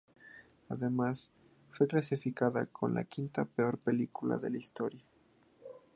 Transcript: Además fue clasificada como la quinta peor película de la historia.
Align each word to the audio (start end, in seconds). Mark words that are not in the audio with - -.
Además 0.67 1.29
fue 1.69 1.87
clasificada 1.87 2.65
como 2.65 2.95
la 2.95 3.03
quinta 3.03 3.45
peor 3.45 3.77
película 3.77 4.37
de 4.39 4.49
la 4.49 4.57
historia. 4.57 5.05